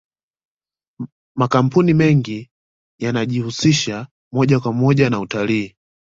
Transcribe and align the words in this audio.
makampuni 1.35 1.93
mengi 1.93 2.49
yanajihusisha 2.99 4.07
moja 4.33 4.59
kwa 4.59 4.73
moja 4.73 5.09
na 5.09 5.19
utalii 5.19 5.75